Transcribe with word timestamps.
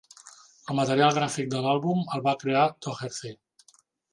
El 0.71 0.77
material 0.77 1.13
gràfic 1.17 1.51
de 1.53 1.61
l'àlbum 1.65 2.01
el 2.17 2.25
va 2.29 2.35
crear 2.45 2.67
Doherty. 2.87 3.37